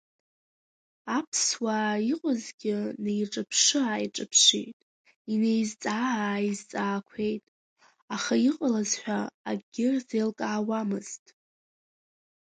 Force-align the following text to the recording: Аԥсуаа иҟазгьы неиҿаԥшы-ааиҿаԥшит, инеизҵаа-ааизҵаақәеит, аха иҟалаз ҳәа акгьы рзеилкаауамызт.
Аԥсуаа 1.17 1.93
иҟазгьы 2.11 2.77
неиҿаԥшы-ааиҿаԥшит, 3.03 4.77
инеизҵаа-ааизҵаақәеит, 5.31 7.43
аха 8.15 8.35
иҟалаз 8.49 8.91
ҳәа 9.01 9.19
акгьы 9.49 9.87
рзеилкаауамызт. 9.93 11.23